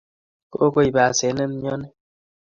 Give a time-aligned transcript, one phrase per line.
[0.53, 1.87] kokoip asenet mioni